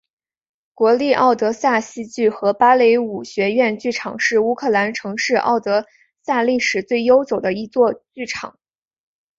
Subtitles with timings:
[0.73, 5.85] 国立敖德萨戏剧和芭蕾舞学院剧场是乌克兰城市敖德
[6.23, 8.57] 萨历史最悠久的一座剧场。